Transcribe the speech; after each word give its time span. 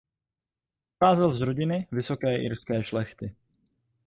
Pocházel 0.97 1.31
z 1.33 1.41
rodiny 1.41 1.87
vysoké 1.91 2.37
irské 2.43 2.83
šlechty. 2.83 3.35